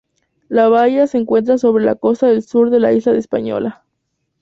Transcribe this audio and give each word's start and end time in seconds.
La 0.49 0.67
bahía 0.67 1.05
se 1.05 1.19
encuentra 1.19 1.59
sobre 1.59 1.85
la 1.85 1.93
costa 1.93 2.41
sur 2.41 2.71
de 2.71 2.79
la 2.79 2.91
isla 2.91 3.11
de 3.11 3.17
La 3.17 3.19
Española. 3.19 3.85